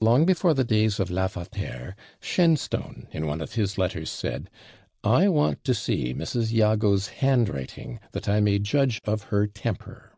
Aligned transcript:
Long 0.00 0.26
before 0.26 0.52
the 0.52 0.64
days 0.64 1.00
of 1.00 1.08
Lavater, 1.10 1.96
Shenstone 2.20 3.08
in 3.10 3.26
one 3.26 3.40
of 3.40 3.54
his 3.54 3.78
letters 3.78 4.10
said, 4.10 4.50
"I 5.02 5.28
want 5.28 5.64
to 5.64 5.72
see 5.72 6.12
Mrs. 6.12 6.52
Jago's 6.52 7.06
handwriting, 7.24 7.98
that 8.12 8.28
I 8.28 8.40
may 8.42 8.58
judge 8.58 9.00
of 9.06 9.32
her 9.32 9.46
temper." 9.46 10.12